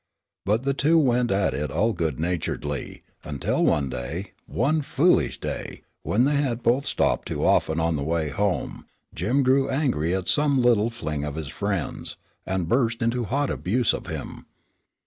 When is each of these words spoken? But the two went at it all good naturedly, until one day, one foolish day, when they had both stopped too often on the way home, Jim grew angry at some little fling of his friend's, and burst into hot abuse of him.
But 0.47 0.63
the 0.63 0.73
two 0.73 0.97
went 0.97 1.29
at 1.29 1.53
it 1.53 1.69
all 1.69 1.93
good 1.93 2.19
naturedly, 2.19 3.03
until 3.23 3.63
one 3.63 3.87
day, 3.87 4.31
one 4.47 4.81
foolish 4.81 5.39
day, 5.39 5.83
when 6.01 6.23
they 6.23 6.37
had 6.37 6.63
both 6.63 6.87
stopped 6.87 7.27
too 7.27 7.45
often 7.45 7.79
on 7.79 7.97
the 7.97 8.03
way 8.03 8.29
home, 8.29 8.87
Jim 9.13 9.43
grew 9.43 9.69
angry 9.69 10.15
at 10.15 10.27
some 10.27 10.59
little 10.59 10.89
fling 10.89 11.23
of 11.23 11.35
his 11.35 11.49
friend's, 11.49 12.17
and 12.47 12.67
burst 12.67 13.03
into 13.03 13.25
hot 13.25 13.51
abuse 13.51 13.93
of 13.93 14.07
him. 14.07 14.47